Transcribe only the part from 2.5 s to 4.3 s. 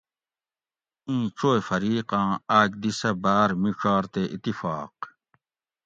آک دی سہ باۤر میڄار تے